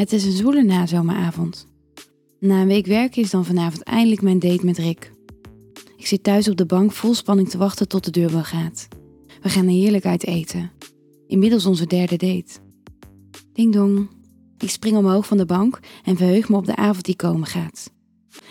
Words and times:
Het 0.00 0.12
is 0.12 0.24
een 0.24 0.32
zwoele 0.32 0.62
nazomeravond. 0.62 1.66
Na 2.38 2.60
een 2.60 2.66
week 2.66 2.86
werken 2.86 3.22
is 3.22 3.30
dan 3.30 3.44
vanavond 3.44 3.82
eindelijk 3.82 4.22
mijn 4.22 4.38
date 4.38 4.64
met 4.64 4.78
Rick. 4.78 5.12
Ik 5.96 6.06
zit 6.06 6.22
thuis 6.22 6.48
op 6.48 6.56
de 6.56 6.66
bank 6.66 6.92
vol 6.92 7.14
spanning 7.14 7.48
te 7.48 7.58
wachten 7.58 7.88
tot 7.88 8.04
de 8.04 8.10
deurbel 8.10 8.42
gaat. 8.42 8.88
We 9.42 9.48
gaan 9.48 9.64
er 9.64 9.70
heerlijk 9.70 10.04
uit 10.04 10.26
eten. 10.26 10.70
Inmiddels 11.26 11.66
onze 11.66 11.86
derde 11.86 12.16
date. 12.16 12.60
Ding 13.52 13.72
dong. 13.72 14.08
Ik 14.58 14.70
spring 14.70 14.96
omhoog 14.96 15.26
van 15.26 15.36
de 15.36 15.46
bank 15.46 15.80
en 16.04 16.16
verheug 16.16 16.48
me 16.48 16.56
op 16.56 16.66
de 16.66 16.76
avond 16.76 17.04
die 17.04 17.16
komen 17.16 17.46
gaat. 17.46 17.92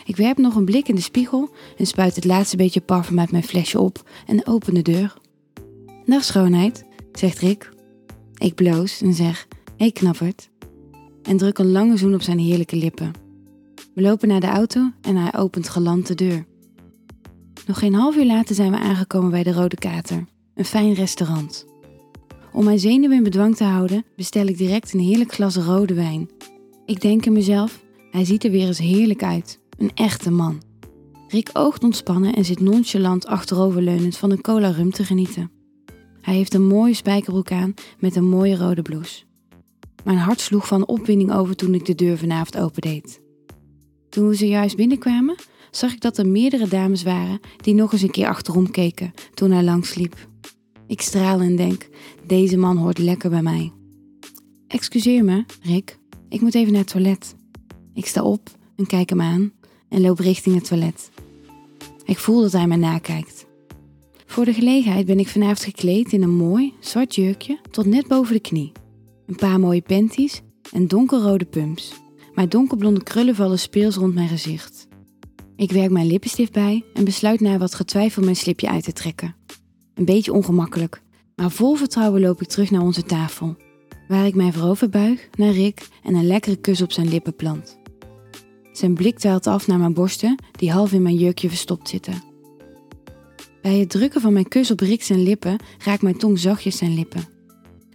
Ik 0.05 0.15
werp 0.15 0.37
nog 0.37 0.55
een 0.55 0.65
blik 0.65 0.87
in 0.87 0.95
de 0.95 1.01
spiegel 1.01 1.49
en 1.77 1.85
spuit 1.85 2.15
het 2.15 2.25
laatste 2.25 2.57
beetje 2.57 2.81
parfum 2.81 3.19
uit 3.19 3.31
mijn 3.31 3.43
flesje 3.43 3.79
op 3.79 4.09
en 4.25 4.47
open 4.47 4.73
de 4.73 4.81
deur. 4.81 5.13
Dag 6.05 6.23
schoonheid, 6.23 6.85
zegt 7.11 7.39
Rick. 7.39 7.69
Ik 8.37 8.55
bloos 8.55 9.01
en 9.01 9.13
zeg, 9.13 9.47
hey 9.77 9.91
knappert. 9.91 10.49
En 11.23 11.37
druk 11.37 11.57
een 11.57 11.71
lange 11.71 11.97
zoen 11.97 12.13
op 12.13 12.21
zijn 12.21 12.39
heerlijke 12.39 12.75
lippen. 12.75 13.11
We 13.93 14.01
lopen 14.01 14.27
naar 14.27 14.39
de 14.39 14.47
auto 14.47 14.91
en 15.01 15.15
hij 15.15 15.33
opent 15.35 15.69
galant 15.69 16.07
de 16.07 16.15
deur. 16.15 16.45
Nog 17.67 17.79
geen 17.79 17.93
half 17.93 18.15
uur 18.15 18.25
later 18.25 18.55
zijn 18.55 18.71
we 18.71 18.77
aangekomen 18.77 19.31
bij 19.31 19.43
de 19.43 19.53
Rode 19.53 19.75
Kater, 19.75 20.25
een 20.55 20.65
fijn 20.65 20.93
restaurant. 20.93 21.65
Om 22.53 22.63
mijn 22.63 22.79
zenuwen 22.79 23.17
in 23.17 23.23
bedwang 23.23 23.55
te 23.55 23.63
houden, 23.63 24.05
bestel 24.15 24.47
ik 24.47 24.57
direct 24.57 24.93
een 24.93 24.99
heerlijk 24.99 25.33
glas 25.33 25.55
rode 25.55 25.93
wijn. 25.93 26.29
Ik 26.85 27.01
denk 27.01 27.25
in 27.25 27.33
mezelf, 27.33 27.83
hij 28.11 28.25
ziet 28.25 28.43
er 28.43 28.51
weer 28.51 28.67
eens 28.67 28.79
heerlijk 28.79 29.23
uit. 29.23 29.59
Een 29.77 29.91
echte 29.93 30.31
man. 30.31 30.61
Rick 31.27 31.49
oogt 31.53 31.83
ontspannen 31.83 32.33
en 32.33 32.45
zit 32.45 32.59
nonchalant 32.59 33.25
achteroverleunend 33.25 34.17
van 34.17 34.31
een 34.31 34.41
cola 34.41 34.69
rum 34.69 34.91
te 34.91 35.03
genieten. 35.03 35.51
Hij 36.21 36.35
heeft 36.35 36.53
een 36.53 36.67
mooie 36.67 36.93
spijkerbroek 36.93 37.51
aan 37.51 37.73
met 37.99 38.15
een 38.15 38.29
mooie 38.29 38.55
rode 38.55 38.81
blouse. 38.81 39.23
Mijn 40.03 40.17
hart 40.17 40.41
sloeg 40.41 40.67
van 40.67 40.87
opwinding 40.87 41.33
over 41.33 41.55
toen 41.55 41.73
ik 41.73 41.85
de 41.85 41.95
deur 41.95 42.17
vanavond 42.17 42.57
opendeed. 42.57 43.21
Toen 44.09 44.27
we 44.27 44.33
zojuist 44.33 44.75
binnenkwamen, 44.75 45.35
zag 45.71 45.93
ik 45.93 46.01
dat 46.01 46.17
er 46.17 46.27
meerdere 46.27 46.67
dames 46.67 47.03
waren 47.03 47.39
die 47.57 47.73
nog 47.73 47.91
eens 47.91 48.01
een 48.01 48.11
keer 48.11 48.27
achterom 48.27 48.71
keken 48.71 49.13
toen 49.33 49.51
hij 49.51 49.63
langsliep. 49.63 50.27
Ik 50.87 51.01
straal 51.01 51.39
en 51.39 51.55
denk, 51.55 51.89
deze 52.25 52.57
man 52.57 52.77
hoort 52.77 52.97
lekker 52.97 53.29
bij 53.29 53.41
mij. 53.41 53.71
Excuseer 54.67 55.23
me, 55.23 55.45
Rick, 55.61 55.99
ik 56.29 56.41
moet 56.41 56.55
even 56.55 56.71
naar 56.71 56.81
het 56.81 56.91
toilet. 56.91 57.35
Ik 57.93 58.05
sta 58.05 58.23
op 58.23 58.49
en 58.75 58.87
kijk 58.87 59.09
hem 59.09 59.21
aan 59.21 59.51
en 59.89 60.01
loop 60.01 60.19
richting 60.19 60.55
het 60.55 60.67
toilet. 60.67 61.09
Ik 62.05 62.17
voel 62.17 62.41
dat 62.41 62.51
hij 62.51 62.67
me 62.67 62.75
nakijkt. 62.75 63.45
Voor 64.25 64.45
de 64.45 64.53
gelegenheid 64.53 65.05
ben 65.05 65.19
ik 65.19 65.27
vanavond 65.27 65.63
gekleed 65.63 66.13
in 66.13 66.23
een 66.23 66.35
mooi 66.35 66.73
zwart 66.79 67.15
jurkje 67.15 67.59
tot 67.71 67.85
net 67.85 68.07
boven 68.07 68.33
de 68.33 68.39
knie. 68.39 68.71
Een 69.29 69.35
paar 69.35 69.59
mooie 69.59 69.81
panties 69.81 70.41
en 70.71 70.87
donkerrode 70.87 71.45
pumps. 71.45 71.93
Mijn 72.33 72.49
donkerblonde 72.49 73.03
krullen 73.03 73.35
vallen 73.35 73.59
speels 73.59 73.95
rond 73.95 74.13
mijn 74.13 74.27
gezicht. 74.27 74.87
Ik 75.55 75.71
werk 75.71 75.91
mijn 75.91 76.07
lippenstift 76.07 76.51
bij 76.51 76.83
en 76.93 77.03
besluit 77.03 77.39
na 77.39 77.57
wat 77.57 77.75
getwijfel 77.75 78.23
mijn 78.23 78.35
slipje 78.35 78.69
uit 78.69 78.83
te 78.83 78.93
trekken. 78.93 79.35
Een 79.93 80.05
beetje 80.05 80.33
ongemakkelijk, 80.33 81.01
maar 81.35 81.51
vol 81.51 81.75
vertrouwen 81.75 82.21
loop 82.21 82.41
ik 82.41 82.47
terug 82.47 82.71
naar 82.71 82.81
onze 82.81 83.03
tafel, 83.03 83.55
waar 84.07 84.25
ik 84.25 84.35
mij 84.35 84.51
voorover 84.51 84.89
buig 84.89 85.29
naar 85.37 85.51
Rick 85.51 85.87
en 86.03 86.15
een 86.15 86.27
lekkere 86.27 86.55
kus 86.55 86.81
op 86.81 86.91
zijn 86.91 87.09
lippen 87.09 87.35
plant. 87.35 87.79
Zijn 88.71 88.93
blik 88.93 89.19
dwaalt 89.19 89.47
af 89.47 89.67
naar 89.67 89.79
mijn 89.79 89.93
borsten, 89.93 90.43
die 90.51 90.71
half 90.71 90.91
in 90.91 91.01
mijn 91.01 91.17
jurkje 91.17 91.49
verstopt 91.49 91.89
zitten. 91.89 92.23
Bij 93.61 93.77
het 93.77 93.89
drukken 93.89 94.21
van 94.21 94.33
mijn 94.33 94.47
kus 94.47 94.71
op 94.71 94.79
Rick 94.79 95.03
zijn 95.03 95.23
lippen 95.23 95.59
raakt 95.83 96.01
mijn 96.01 96.17
tong 96.17 96.39
zachtjes 96.39 96.77
zijn 96.77 96.93
lippen. 96.93 97.38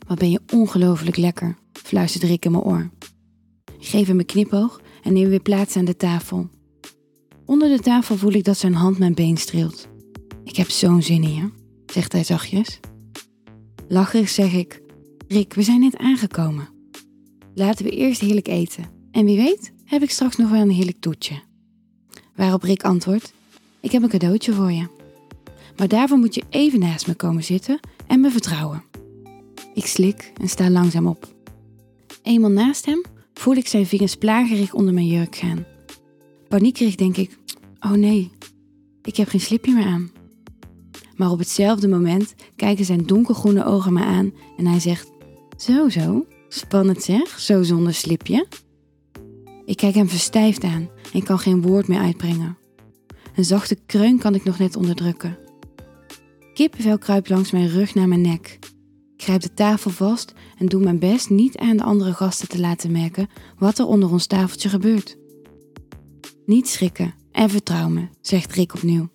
Wat 0.06 0.18
ben 0.18 0.30
je 0.30 0.40
ongelooflijk 0.52 1.16
lekker, 1.16 1.56
fluistert 1.72 2.22
Rick 2.22 2.44
in 2.44 2.50
mijn 2.50 2.64
oor. 2.64 2.90
Ik 3.78 3.86
geef 3.86 4.06
hem 4.06 4.18
een 4.18 4.26
knipoog 4.26 4.80
en 5.02 5.12
neem 5.12 5.28
weer 5.28 5.40
plaats 5.40 5.76
aan 5.76 5.84
de 5.84 5.96
tafel. 5.96 6.48
Onder 7.44 7.68
de 7.68 7.82
tafel 7.82 8.16
voel 8.16 8.32
ik 8.32 8.44
dat 8.44 8.58
zijn 8.58 8.74
hand 8.74 8.98
mijn 8.98 9.14
been 9.14 9.36
streelt. 9.36 9.88
Ik 10.44 10.56
heb 10.56 10.70
zo'n 10.70 11.02
zin 11.02 11.22
in 11.22 11.34
je, 11.34 11.50
zegt 11.86 12.12
hij 12.12 12.24
zachtjes. 12.24 12.80
Lacherig 13.88 14.28
zeg 14.28 14.52
ik: 14.52 14.82
Rick, 15.28 15.54
we 15.54 15.62
zijn 15.62 15.80
net 15.80 15.96
aangekomen. 15.96 16.68
Laten 17.54 17.84
we 17.84 17.90
eerst 17.90 18.20
heerlijk 18.20 18.48
eten. 18.48 18.84
En 19.10 19.24
wie 19.24 19.36
weet, 19.36 19.72
heb 19.84 20.02
ik 20.02 20.10
straks 20.10 20.36
nog 20.36 20.50
wel 20.50 20.60
een 20.60 20.70
heerlijk 20.70 21.00
toetje. 21.00 21.40
Waarop 22.34 22.62
Rick 22.62 22.82
antwoordt: 22.82 23.32
Ik 23.80 23.92
heb 23.92 24.02
een 24.02 24.08
cadeautje 24.08 24.52
voor 24.52 24.72
je. 24.72 24.86
Maar 25.76 25.88
daarvoor 25.88 26.18
moet 26.18 26.34
je 26.34 26.42
even 26.50 26.78
naast 26.78 27.06
me 27.06 27.14
komen 27.14 27.44
zitten 27.44 27.80
en 28.06 28.20
me 28.20 28.30
vertrouwen. 28.30 28.82
Ik 29.74 29.86
slik 29.86 30.32
en 30.40 30.48
sta 30.48 30.70
langzaam 30.70 31.06
op. 31.06 31.34
Eenmaal 32.22 32.50
naast 32.50 32.86
hem 32.86 33.02
voel 33.32 33.54
ik 33.54 33.66
zijn 33.66 33.86
vingers 33.86 34.14
plagerig 34.14 34.74
onder 34.74 34.94
mijn 34.94 35.06
jurk 35.06 35.36
gaan. 35.36 35.64
Paniekerig 36.48 36.94
denk 36.94 37.16
ik: 37.16 37.38
Oh 37.80 37.90
nee, 37.90 38.30
ik 39.02 39.16
heb 39.16 39.28
geen 39.28 39.40
slipje 39.40 39.72
meer 39.72 39.86
aan. 39.86 40.10
Maar 41.16 41.30
op 41.30 41.38
hetzelfde 41.38 41.88
moment 41.88 42.34
kijken 42.56 42.84
zijn 42.84 43.06
donkergroene 43.06 43.64
ogen 43.64 43.92
me 43.92 44.04
aan 44.04 44.32
en 44.56 44.66
hij 44.66 44.80
zegt: 44.80 45.10
Zo, 45.56 45.88
zo, 45.88 46.26
spannend 46.48 47.02
zeg, 47.02 47.40
zo 47.40 47.62
zonder 47.62 47.94
slipje. 47.94 48.46
Ik 49.64 49.76
kijk 49.76 49.94
hem 49.94 50.08
verstijfd 50.08 50.64
aan 50.64 50.88
en 51.12 51.22
kan 51.22 51.38
geen 51.38 51.62
woord 51.62 51.88
meer 51.88 52.00
uitbrengen. 52.00 52.56
Een 53.36 53.44
zachte 53.44 53.78
kreun 53.86 54.18
kan 54.18 54.34
ik 54.34 54.44
nog 54.44 54.58
net 54.58 54.76
onderdrukken. 54.76 55.38
Kippenvel 56.54 56.98
kruipt 56.98 57.28
langs 57.28 57.50
mijn 57.50 57.68
rug 57.68 57.94
naar 57.94 58.08
mijn 58.08 58.20
nek. 58.20 58.58
Ik 59.16 59.22
grijp 59.22 59.40
de 59.40 59.54
tafel 59.54 59.90
vast 59.90 60.32
en 60.58 60.66
doe 60.66 60.82
mijn 60.82 60.98
best 60.98 61.30
niet 61.30 61.58
aan 61.58 61.76
de 61.76 61.82
andere 61.82 62.12
gasten 62.12 62.48
te 62.48 62.60
laten 62.60 62.92
merken 62.92 63.28
wat 63.58 63.78
er 63.78 63.86
onder 63.86 64.10
ons 64.10 64.26
tafeltje 64.26 64.68
gebeurt. 64.68 65.16
Niet 66.46 66.68
schrikken 66.68 67.14
en 67.32 67.50
vertrouw 67.50 67.88
me, 67.88 68.08
zegt 68.20 68.52
Rick 68.52 68.74
opnieuw. 68.74 69.08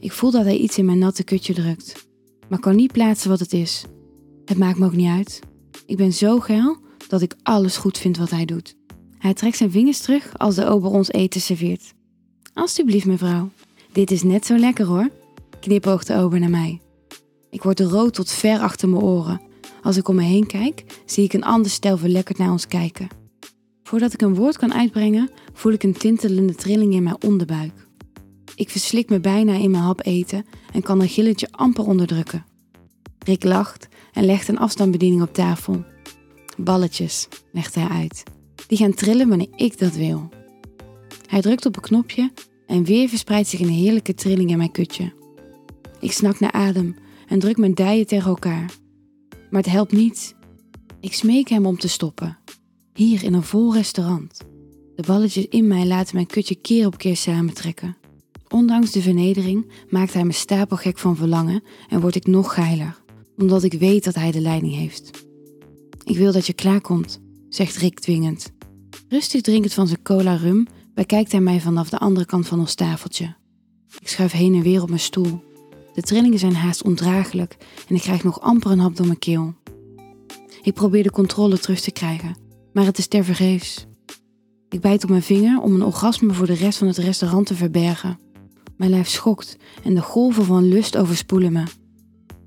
Ik 0.00 0.12
voel 0.12 0.30
dat 0.30 0.44
hij 0.44 0.56
iets 0.56 0.78
in 0.78 0.84
mijn 0.84 0.98
natte 0.98 1.24
kutje 1.24 1.54
drukt, 1.54 2.06
maar 2.48 2.58
kan 2.60 2.76
niet 2.76 2.92
plaatsen 2.92 3.30
wat 3.30 3.40
het 3.40 3.52
is. 3.52 3.84
Het 4.44 4.58
maakt 4.58 4.78
me 4.78 4.86
ook 4.86 4.96
niet 4.96 5.08
uit. 5.08 5.40
Ik 5.86 5.96
ben 5.96 6.12
zo 6.12 6.40
geil 6.40 6.76
dat 7.08 7.22
ik 7.22 7.36
alles 7.42 7.76
goed 7.76 7.98
vind 7.98 8.16
wat 8.16 8.30
hij 8.30 8.44
doet. 8.44 8.76
Hij 9.18 9.34
trekt 9.34 9.56
zijn 9.56 9.70
vingers 9.70 10.00
terug 10.00 10.38
als 10.38 10.54
de 10.54 10.66
ober 10.66 10.90
ons 10.90 11.10
eten 11.10 11.40
serveert. 11.40 11.94
Alsjeblieft, 12.54 13.06
mevrouw. 13.06 13.50
Dit 13.92 14.10
is 14.10 14.22
net 14.22 14.46
zo 14.46 14.56
lekker 14.56 14.86
hoor, 14.86 15.10
knipoogt 15.60 16.06
de 16.06 16.14
ober 16.14 16.40
naar 16.40 16.50
mij. 16.50 16.80
Ik 17.54 17.62
word 17.62 17.80
rood 17.80 18.14
tot 18.14 18.30
ver 18.32 18.58
achter 18.58 18.88
mijn 18.88 19.02
oren. 19.02 19.40
Als 19.82 19.96
ik 19.96 20.08
om 20.08 20.14
me 20.14 20.22
heen 20.22 20.46
kijk, 20.46 20.84
zie 21.04 21.24
ik 21.24 21.32
een 21.32 21.44
ander 21.44 21.70
stel 21.70 21.96
verlekkerd 21.96 22.38
naar 22.38 22.50
ons 22.50 22.66
kijken. 22.66 23.08
Voordat 23.82 24.12
ik 24.12 24.22
een 24.22 24.34
woord 24.34 24.56
kan 24.56 24.74
uitbrengen, 24.74 25.30
voel 25.52 25.72
ik 25.72 25.82
een 25.82 25.92
tintelende 25.92 26.54
trilling 26.54 26.94
in 26.94 27.02
mijn 27.02 27.22
onderbuik. 27.22 27.86
Ik 28.54 28.70
verslik 28.70 29.08
me 29.08 29.20
bijna 29.20 29.52
in 29.52 29.70
mijn 29.70 29.82
hap 29.82 30.06
eten 30.06 30.44
en 30.72 30.82
kan 30.82 31.00
een 31.00 31.08
gilletje 31.08 31.48
amper 31.50 31.86
onderdrukken. 31.86 32.44
Rick 33.18 33.44
lacht 33.44 33.88
en 34.12 34.24
legt 34.24 34.48
een 34.48 34.58
afstandsbediening 34.58 35.22
op 35.22 35.34
tafel. 35.34 35.84
Balletjes, 36.56 37.28
legt 37.52 37.74
hij 37.74 37.88
uit. 37.88 38.22
Die 38.66 38.78
gaan 38.78 38.94
trillen 38.94 39.28
wanneer 39.28 39.52
ik 39.56 39.78
dat 39.78 39.94
wil. 39.94 40.28
Hij 41.26 41.40
drukt 41.40 41.66
op 41.66 41.76
een 41.76 41.82
knopje 41.82 42.32
en 42.66 42.84
weer 42.84 43.08
verspreidt 43.08 43.48
zich 43.48 43.60
een 43.60 43.68
heerlijke 43.68 44.14
trilling 44.14 44.50
in 44.50 44.56
mijn 44.56 44.72
kutje. 44.72 45.12
Ik 46.00 46.12
snak 46.12 46.40
naar 46.40 46.52
adem 46.52 47.02
en 47.34 47.40
druk 47.40 47.56
mijn 47.56 47.74
dijen 47.74 48.06
tegen 48.06 48.28
elkaar. 48.28 48.70
Maar 49.50 49.62
het 49.62 49.70
helpt 49.72 49.92
niet. 49.92 50.34
Ik 51.00 51.14
smeek 51.14 51.48
hem 51.48 51.66
om 51.66 51.78
te 51.78 51.88
stoppen. 51.88 52.38
Hier 52.92 53.24
in 53.24 53.34
een 53.34 53.42
vol 53.42 53.74
restaurant. 53.74 54.38
De 54.94 55.02
balletjes 55.06 55.48
in 55.48 55.66
mij 55.66 55.86
laten 55.86 56.14
mijn 56.14 56.26
kutje 56.26 56.54
keer 56.54 56.86
op 56.86 56.98
keer 56.98 57.16
samentrekken. 57.16 57.96
Ondanks 58.48 58.90
de 58.90 59.02
vernedering 59.02 59.72
maakt 59.88 60.12
hij 60.12 60.24
me 60.24 60.32
stapelgek 60.32 60.98
van 60.98 61.16
verlangen 61.16 61.62
en 61.88 62.00
word 62.00 62.14
ik 62.14 62.26
nog 62.26 62.54
geiler, 62.54 63.02
omdat 63.36 63.62
ik 63.62 63.72
weet 63.72 64.04
dat 64.04 64.14
hij 64.14 64.30
de 64.30 64.40
leiding 64.40 64.74
heeft. 64.74 65.10
Ik 66.04 66.16
wil 66.16 66.32
dat 66.32 66.46
je 66.46 66.52
klaarkomt, 66.52 67.20
zegt 67.48 67.76
Rick 67.76 68.00
dwingend. 68.00 68.52
Rustig 69.08 69.40
drinkend 69.40 69.72
van 69.72 69.86
zijn 69.86 70.02
cola 70.02 70.36
rum 70.36 70.66
bekijkt 70.94 71.32
hij 71.32 71.40
mij 71.40 71.60
vanaf 71.60 71.88
de 71.88 71.98
andere 71.98 72.26
kant 72.26 72.46
van 72.46 72.60
ons 72.60 72.74
tafeltje. 72.74 73.36
Ik 73.98 74.08
schuif 74.08 74.32
heen 74.32 74.54
en 74.54 74.62
weer 74.62 74.82
op 74.82 74.88
mijn 74.88 75.00
stoel. 75.00 75.52
De 75.94 76.02
trillingen 76.02 76.38
zijn 76.38 76.54
haast 76.54 76.82
ondraaglijk 76.82 77.56
en 77.88 77.94
ik 77.94 78.00
krijg 78.00 78.24
nog 78.24 78.40
amper 78.40 78.70
een 78.70 78.78
hap 78.78 78.96
door 78.96 79.06
mijn 79.06 79.18
keel. 79.18 79.54
Ik 80.62 80.74
probeer 80.74 81.02
de 81.02 81.10
controle 81.10 81.58
terug 81.58 81.80
te 81.80 81.90
krijgen, 81.90 82.36
maar 82.72 82.84
het 82.84 82.98
is 82.98 83.06
tevergeefs. 83.06 83.86
Ik 84.68 84.80
bijt 84.80 85.02
op 85.02 85.10
mijn 85.10 85.22
vinger 85.22 85.60
om 85.60 85.74
een 85.74 85.84
orgasme 85.84 86.32
voor 86.32 86.46
de 86.46 86.54
rest 86.54 86.78
van 86.78 86.86
het 86.86 86.98
restaurant 86.98 87.46
te 87.46 87.54
verbergen. 87.54 88.18
Mijn 88.76 88.90
lijf 88.90 89.08
schokt 89.08 89.56
en 89.84 89.94
de 89.94 90.02
golven 90.02 90.44
van 90.44 90.68
lust 90.68 90.96
overspoelen 90.96 91.52
me. 91.52 91.64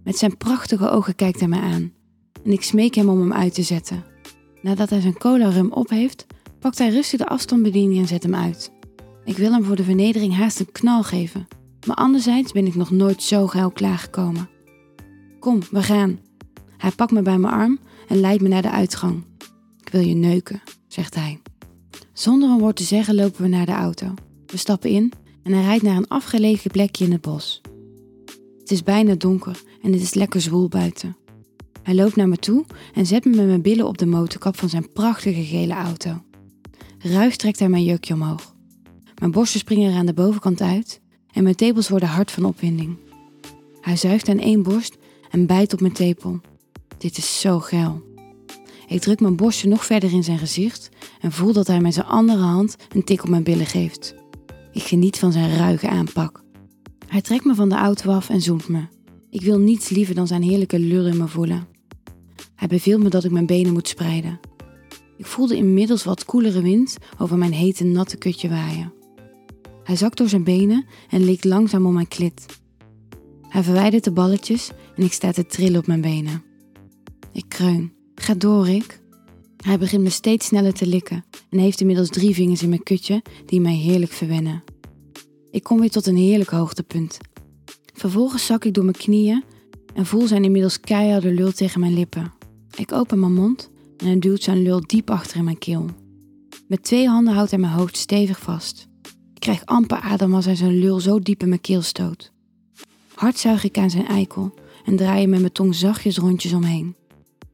Met 0.04 0.18
zijn 0.18 0.38
prachtige 0.38 0.90
ogen 0.90 1.16
kijkt 1.16 1.40
hij 1.40 1.50
me 1.50 1.60
aan 1.60 1.94
en 2.44 2.52
ik 2.52 2.64
smeek 2.64 2.96
hem 2.96 3.10
om 3.10 3.20
hem 3.20 3.34
uit 3.34 3.54
te 3.54 3.64
zetten. 3.64 4.04
Nadat 4.62 4.90
hij 4.90 5.02
zijn 5.02 5.18
cola 5.18 5.50
rum 5.50 5.72
op 5.72 5.90
heeft, 5.90 6.26
pakt 6.60 6.78
hij 6.78 6.90
rustig 6.90 7.20
de 7.20 7.28
afstandsbediening 7.28 8.00
en 8.00 8.08
zet 8.08 8.24
hem 8.24 8.36
uit. 8.36 8.72
Ik 9.26 9.38
wil 9.38 9.52
hem 9.52 9.64
voor 9.64 9.76
de 9.76 9.84
vernedering 9.84 10.36
haast 10.36 10.60
een 10.60 10.72
knal 10.72 11.04
geven, 11.04 11.48
maar 11.86 11.96
anderzijds 11.96 12.52
ben 12.52 12.66
ik 12.66 12.76
nog 12.76 12.92
nooit 12.92 13.24
zo 13.24 13.48
geil 13.48 13.72
klaargekomen. 13.72 14.50
Kom, 15.40 15.60
we 15.72 15.84
gaan. 15.84 16.20
Hij 16.78 16.92
pakt 16.92 17.12
me 17.12 17.22
bij 17.22 17.38
mijn 17.38 17.54
arm 17.54 17.80
en 18.08 18.20
leidt 18.20 18.42
me 18.42 18.48
naar 18.48 18.62
de 18.62 18.72
uitgang. 18.72 19.24
Ik 19.80 19.90
wil 19.90 20.02
je 20.02 20.16
neuken, 20.16 20.62
zegt 20.88 21.16
hij. 21.16 21.42
Zonder 22.14 22.50
een 22.50 22.60
woord 22.60 22.76
te 22.76 22.84
zeggen 22.84 23.16
lopen 23.16 23.42
we 23.42 23.48
naar 23.48 23.66
de 23.66 23.72
auto. 23.72 24.14
We 24.46 24.58
stappen 24.58 24.90
in 24.90 25.14
en 25.44 25.54
hij 25.54 25.64
rijdt 25.64 25.84
naar 25.84 25.98
een 25.98 26.08
afgelegen 26.08 26.72
plekje 26.72 27.06
in 27.06 27.12
het 27.12 27.22
bos. 27.22 27.62
Het 28.60 28.72
is 28.72 28.84
bijna 28.84 29.16
donker 29.16 29.62
en 29.82 29.92
het 29.92 30.02
is 30.02 30.14
lekker 30.14 30.42
zwoel 30.42 30.68
buiten. 30.68 31.18
Hij 31.84 31.96
loopt 31.96 32.16
naar 32.16 32.28
me 32.28 32.38
toe 32.38 32.66
en 32.94 33.06
zet 33.06 33.26
me 33.26 33.36
met 33.36 33.46
mijn 33.46 33.62
billen 33.62 33.88
op 33.88 33.98
de 33.98 34.06
motorkap 34.06 34.58
van 34.58 34.70
zijn 34.70 34.92
prachtige 34.94 35.44
gele 35.44 35.74
auto. 35.74 36.22
Ruig 37.00 37.36
trekt 37.36 37.60
hij 37.60 37.70
mijn 37.70 37.84
jurkje 37.84 38.14
omhoog. 38.14 38.56
Mijn 39.20 39.32
borsten 39.32 39.60
springen 39.60 39.92
er 39.92 39.98
aan 39.98 40.06
de 40.06 40.14
bovenkant 40.14 40.62
uit 40.62 41.02
en 41.38 41.44
mijn 41.44 41.56
tepels 41.56 41.90
worden 41.90 42.10
hard 42.10 42.32
van 42.32 42.46
opwinding. 42.46 42.98
Hij 43.82 43.96
zuigt 43.96 44.30
aan 44.30 44.40
één 44.40 44.64
borst 44.64 44.98
en 45.30 45.46
bijt 45.46 45.74
op 45.74 45.82
mijn 45.82 45.94
tepel. 45.94 46.40
Dit 46.98 47.18
is 47.18 47.40
zo 47.40 47.60
geil. 47.60 48.02
Ik 48.88 49.02
druk 49.02 49.20
mijn 49.20 49.36
borstje 49.36 49.68
nog 49.68 49.86
verder 49.86 50.12
in 50.12 50.24
zijn 50.24 50.38
gezicht 50.38 50.90
en 51.22 51.32
voel 51.32 51.54
dat 51.54 51.68
hij 51.68 51.80
met 51.80 51.94
zijn 51.94 52.06
andere 52.06 52.40
hand 52.40 52.76
een 52.96 53.04
tik 53.04 53.24
op 53.24 53.30
mijn 53.30 53.44
billen 53.44 53.66
geeft. 53.66 54.16
Ik 54.72 54.84
geniet 54.84 55.20
van 55.20 55.32
zijn 55.32 55.58
ruige 55.58 55.88
aanpak. 55.88 56.44
Hij 57.08 57.22
trekt 57.22 57.46
me 57.46 57.56
van 57.56 57.70
de 57.70 57.76
auto 57.76 58.12
af 58.12 58.30
en 58.30 58.42
zoent 58.42 58.68
me. 58.68 58.82
Ik 59.30 59.42
wil 59.42 59.60
niets 59.60 59.90
liever 59.90 60.16
dan 60.16 60.28
zijn 60.28 60.44
heerlijke 60.44 60.80
lul 60.80 61.06
in 61.06 61.18
me 61.18 61.28
voelen. 61.28 61.68
Hij 62.56 62.68
beveelt 62.68 63.04
me 63.04 63.10
dat 63.10 63.24
ik 63.24 63.32
mijn 63.32 63.46
benen 63.46 63.74
moet 63.74 63.88
spreiden. 63.88 64.40
Ik 65.18 65.26
voelde 65.26 65.56
inmiddels 65.56 66.04
wat 66.04 66.26
koelere 66.26 66.62
wind 66.62 66.98
over 67.18 67.38
mijn 67.38 67.54
hete 67.54 67.84
natte 67.84 68.18
kutje 68.18 68.50
waaien. 68.50 68.97
Hij 69.88 69.96
zakt 69.96 70.18
door 70.18 70.30
zijn 70.30 70.44
benen 70.44 70.86
en 71.10 71.24
likt 71.24 71.44
langzaam 71.44 71.86
om 71.86 71.94
mijn 71.94 72.08
klit. 72.08 72.46
Hij 73.42 73.64
verwijdert 73.64 74.04
de 74.04 74.12
balletjes 74.12 74.72
en 74.96 75.04
ik 75.04 75.14
sta 75.14 75.32
te 75.32 75.46
trillen 75.46 75.80
op 75.80 75.88
mijn 75.88 76.02
benen. 76.02 76.44
Ik 77.32 77.46
kreun. 77.48 77.94
Ga 78.16 78.34
door, 78.34 78.66
Rick. 78.66 79.02
Hij 79.58 79.78
begint 79.78 80.04
me 80.04 80.10
steeds 80.10 80.46
sneller 80.46 80.74
te 80.74 80.88
likken 80.88 81.26
en 81.50 81.60
heeft 81.60 81.80
inmiddels 81.80 82.10
drie 82.10 82.34
vingers 82.34 82.62
in 82.62 82.70
mijn 82.70 82.84
kutje 82.84 83.22
die 83.46 83.62
mij 83.62 83.76
heerlijk 83.76 84.12
verwennen. 84.12 84.64
Ik 85.52 85.64
kom 85.64 85.80
weer 85.80 85.90
tot 85.90 86.08
een 86.08 86.18
heerlijk 86.18 86.50
hoogtepunt. 86.50 87.18
Vervolgens 87.94 88.46
zak 88.46 88.66
ik 88.66 88.74
door 88.74 88.84
mijn 88.84 88.98
knieën 88.98 89.44
en 89.94 90.06
voel 90.06 90.28
zijn 90.28 90.44
inmiddels 90.44 90.80
keiharde 90.80 91.34
lul 91.34 91.52
tegen 91.52 91.80
mijn 91.80 91.94
lippen. 91.94 92.34
Ik 92.76 92.92
open 92.92 93.20
mijn 93.20 93.34
mond 93.34 93.70
en 93.98 94.06
hij 94.06 94.20
duwt 94.20 94.44
zijn 94.44 94.62
lul 94.62 94.82
diep 94.82 95.10
achter 95.10 95.38
in 95.38 95.44
mijn 95.44 95.58
keel. 95.58 95.86
Met 96.68 96.84
twee 96.84 97.08
handen 97.08 97.34
houdt 97.34 97.52
hij 97.52 97.60
mijn 97.60 97.74
hoofd 97.74 97.98
stevig 97.98 98.40
vast. 98.40 98.87
Ik 99.48 99.54
krijg 99.54 99.78
amper 99.78 100.00
adem 100.00 100.36
als 100.36 100.46
hij 100.46 100.56
zijn 100.56 100.80
lul 100.80 101.00
zo 101.00 101.20
diep 101.20 101.42
in 101.42 101.50
mijn 101.50 101.62
keel 101.62 101.82
stoot. 101.82 102.32
Hard 103.14 103.38
zuig 103.38 103.64
ik 103.64 103.78
aan 103.78 103.90
zijn 103.90 104.08
eikel 104.08 104.54
en 104.86 104.96
draai 104.96 105.22
je 105.22 105.28
met 105.28 105.40
mijn 105.40 105.52
tong 105.52 105.76
zachtjes 105.76 106.18
rondjes 106.18 106.54
omheen. 106.54 106.96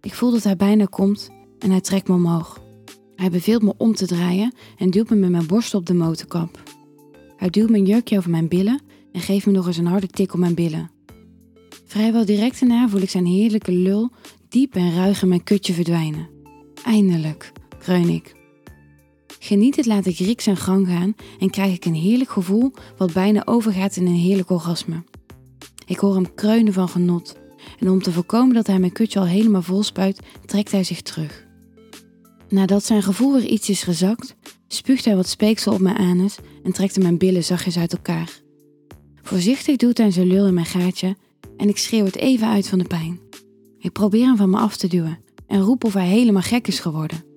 Ik 0.01 0.13
voel 0.13 0.31
dat 0.31 0.43
hij 0.43 0.55
bijna 0.55 0.85
komt 0.85 1.29
en 1.59 1.69
hij 1.71 1.81
trekt 1.81 2.07
me 2.07 2.13
omhoog. 2.13 2.61
Hij 3.15 3.29
beveelt 3.29 3.61
me 3.61 3.73
om 3.77 3.95
te 3.95 4.07
draaien 4.07 4.53
en 4.77 4.89
duwt 4.89 5.09
me 5.09 5.15
met 5.15 5.29
mijn 5.29 5.47
borst 5.47 5.73
op 5.73 5.85
de 5.85 5.93
motorkap. 5.93 6.63
Hij 7.37 7.49
duwt 7.49 7.69
mijn 7.69 7.85
jurkje 7.85 8.17
over 8.17 8.29
mijn 8.29 8.47
billen 8.47 8.81
en 9.11 9.21
geeft 9.21 9.45
me 9.45 9.51
nog 9.51 9.67
eens 9.67 9.77
een 9.77 9.85
harde 9.85 10.07
tik 10.07 10.33
op 10.33 10.39
mijn 10.39 10.55
billen. 10.55 10.91
Vrijwel 11.85 12.25
direct 12.25 12.59
daarna 12.59 12.89
voel 12.89 13.01
ik 13.01 13.09
zijn 13.09 13.25
heerlijke 13.25 13.71
lul 13.71 14.11
diep 14.49 14.75
en 14.75 14.95
ruig 14.95 15.21
in 15.21 15.27
mijn 15.27 15.43
kutje 15.43 15.73
verdwijnen. 15.73 16.29
Eindelijk, 16.83 17.51
kreun 17.79 18.09
ik. 18.09 18.42
Genietend 19.43 19.85
laat 19.85 20.05
ik 20.05 20.17
Rick 20.17 20.41
zijn 20.41 20.57
gang 20.57 20.87
gaan 20.87 21.15
en 21.39 21.49
krijg 21.49 21.73
ik 21.73 21.85
een 21.85 21.93
heerlijk 21.93 22.29
gevoel 22.29 22.73
wat 22.97 23.13
bijna 23.13 23.45
overgaat 23.45 23.95
in 23.95 24.05
een 24.05 24.15
heerlijk 24.15 24.49
orgasme. 24.49 25.03
Ik 25.85 25.97
hoor 25.97 26.13
hem 26.13 26.33
kreunen 26.33 26.73
van 26.73 26.89
genot 26.89 27.37
en 27.79 27.89
om 27.89 28.01
te 28.01 28.11
voorkomen 28.11 28.55
dat 28.55 28.67
hij 28.67 28.79
mijn 28.79 28.91
kutje 28.91 29.19
al 29.19 29.25
helemaal 29.25 29.61
vol 29.61 29.83
spuit, 29.83 30.19
trekt 30.45 30.71
hij 30.71 30.83
zich 30.83 31.01
terug. 31.01 31.45
Nadat 32.49 32.83
zijn 32.85 33.03
gevoel 33.03 33.33
weer 33.33 33.45
iets 33.45 33.69
is 33.69 33.83
gezakt, 33.83 34.35
spuugt 34.67 35.05
hij 35.05 35.15
wat 35.15 35.27
speeksel 35.27 35.73
op 35.73 35.79
mijn 35.79 35.97
anus 35.97 36.37
en 36.63 36.71
trekt 36.71 36.99
mijn 36.99 37.17
billen 37.17 37.43
zachtjes 37.43 37.77
uit 37.77 37.93
elkaar. 37.93 38.41
Voorzichtig 39.21 39.75
doet 39.75 39.97
hij 39.97 40.11
zijn 40.11 40.27
lul 40.27 40.47
in 40.47 40.53
mijn 40.53 40.65
gaatje 40.65 41.15
en 41.57 41.69
ik 41.69 41.77
schreeuw 41.77 42.05
het 42.05 42.15
even 42.15 42.47
uit 42.47 42.67
van 42.67 42.79
de 42.79 42.87
pijn. 42.87 43.19
Ik 43.79 43.91
probeer 43.91 44.25
hem 44.25 44.37
van 44.37 44.49
me 44.49 44.57
af 44.57 44.77
te 44.77 44.87
duwen 44.87 45.19
en 45.47 45.61
roep 45.61 45.83
of 45.83 45.93
hij 45.93 46.07
helemaal 46.07 46.41
gek 46.41 46.67
is 46.67 46.79
geworden. 46.79 47.32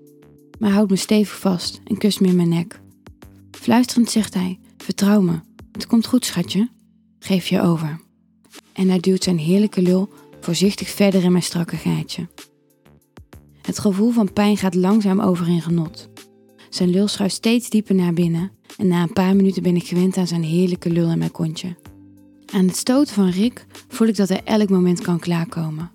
Maar 0.58 0.70
houdt 0.70 0.90
me 0.90 0.96
stevig 0.96 1.38
vast 1.38 1.80
en 1.84 1.98
kust 1.98 2.20
me 2.20 2.28
in 2.28 2.36
mijn 2.36 2.48
nek. 2.48 2.80
Fluisterend 3.50 4.10
zegt 4.10 4.34
hij: 4.34 4.58
Vertrouw 4.76 5.20
me, 5.20 5.40
het 5.72 5.86
komt 5.86 6.06
goed, 6.06 6.24
schatje. 6.24 6.68
Geef 7.18 7.46
je 7.46 7.60
over. 7.60 8.00
En 8.72 8.88
hij 8.88 8.98
duwt 9.00 9.22
zijn 9.22 9.38
heerlijke 9.38 9.82
lul 9.82 10.08
voorzichtig 10.40 10.88
verder 10.88 11.24
in 11.24 11.32
mijn 11.32 11.44
strakke 11.44 11.76
gaatje. 11.76 12.28
Het 13.62 13.78
gevoel 13.78 14.10
van 14.10 14.32
pijn 14.32 14.56
gaat 14.56 14.74
langzaam 14.74 15.20
over 15.20 15.48
in 15.48 15.62
genot. 15.62 16.08
Zijn 16.70 16.90
lul 16.90 17.08
schuift 17.08 17.34
steeds 17.34 17.70
dieper 17.70 17.94
naar 17.94 18.12
binnen 18.12 18.50
en 18.76 18.86
na 18.86 19.02
een 19.02 19.12
paar 19.12 19.36
minuten 19.36 19.62
ben 19.62 19.76
ik 19.76 19.86
gewend 19.86 20.16
aan 20.16 20.26
zijn 20.26 20.42
heerlijke 20.42 20.90
lul 20.90 21.10
in 21.10 21.18
mijn 21.18 21.30
kontje. 21.30 21.76
Aan 22.52 22.66
het 22.66 22.76
stoten 22.76 23.14
van 23.14 23.30
Rick 23.30 23.66
voel 23.88 24.08
ik 24.08 24.16
dat 24.16 24.28
hij 24.28 24.44
elk 24.44 24.68
moment 24.68 25.00
kan 25.00 25.18
klaarkomen. 25.18 25.90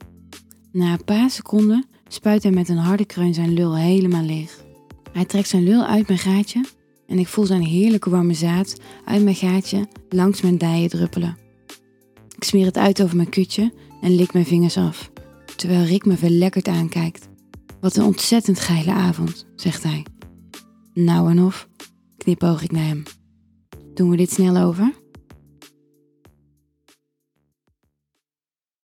Na 0.71 0.91
een 0.91 1.03
paar 1.03 1.29
seconden 1.29 1.85
spuit 2.13 2.43
hij 2.43 2.51
met 2.51 2.69
een 2.69 2.77
harde 2.77 3.05
kreun 3.05 3.33
zijn 3.33 3.53
lul 3.53 3.77
helemaal 3.77 4.23
leeg. 4.23 4.63
Hij 5.11 5.25
trekt 5.25 5.47
zijn 5.47 5.63
lul 5.63 5.85
uit 5.85 6.07
mijn 6.07 6.19
gaatje 6.19 6.65
en 7.07 7.19
ik 7.19 7.27
voel 7.27 7.45
zijn 7.45 7.61
heerlijke 7.61 8.09
warme 8.09 8.33
zaad 8.33 8.75
uit 9.05 9.23
mijn 9.23 9.35
gaatje 9.35 9.87
langs 10.09 10.41
mijn 10.41 10.57
dijen 10.57 10.89
druppelen. 10.89 11.37
Ik 12.35 12.43
smeer 12.43 12.65
het 12.65 12.77
uit 12.77 13.03
over 13.03 13.15
mijn 13.15 13.29
kutje 13.29 13.73
en 14.01 14.15
lik 14.15 14.33
mijn 14.33 14.45
vingers 14.45 14.77
af, 14.77 15.11
terwijl 15.55 15.85
Rick 15.85 16.05
me 16.05 16.17
verlekkerd 16.17 16.67
aankijkt. 16.67 17.29
Wat 17.81 17.95
een 17.95 18.03
ontzettend 18.03 18.59
geile 18.59 18.91
avond, 18.91 19.45
zegt 19.55 19.83
hij. 19.83 20.05
Nou 20.93 21.29
en 21.29 21.43
of, 21.43 21.67
knipoog 22.17 22.63
ik 22.63 22.71
naar 22.71 22.85
hem. 22.85 23.03
Doen 23.93 24.09
we 24.09 24.17
dit 24.17 24.31
snel 24.31 24.57
over? 24.57 25.00